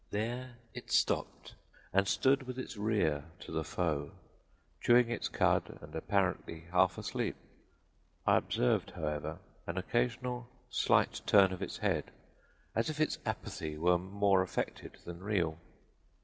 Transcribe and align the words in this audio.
There 0.09 0.55
it 0.73 0.89
stopped 0.91 1.53
and 1.93 2.07
stood 2.07 2.47
with 2.47 2.57
its 2.57 2.75
rear 2.75 3.25
to 3.41 3.51
the 3.51 3.63
foe, 3.63 4.09
chewing 4.81 5.11
its 5.11 5.29
cud 5.29 5.77
and 5.79 5.93
apparently 5.93 6.61
half 6.71 6.97
asleep. 6.97 7.35
I 8.25 8.37
observed, 8.37 8.89
however, 8.95 9.37
an 9.67 9.77
occasional 9.77 10.49
slight 10.71 11.21
turn 11.27 11.51
of 11.53 11.61
its 11.61 11.77
head, 11.77 12.09
as 12.73 12.89
if 12.89 12.99
its 12.99 13.19
apathy 13.27 13.77
were 13.77 13.99
more 13.99 14.41
affected 14.41 14.97
than 15.05 15.19
real. 15.21 15.59